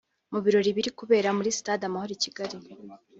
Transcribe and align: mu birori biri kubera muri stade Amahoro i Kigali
mu 0.31 0.39
birori 0.43 0.69
biri 0.77 0.91
kubera 0.99 1.29
muri 1.37 1.49
stade 1.59 1.83
Amahoro 1.85 2.11
i 2.15 2.21
Kigali 2.23 2.55